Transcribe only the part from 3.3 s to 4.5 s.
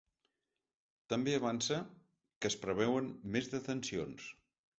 més detencions.